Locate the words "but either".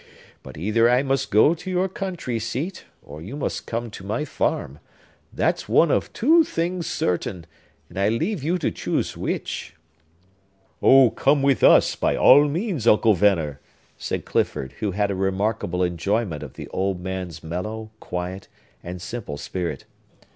0.41-0.89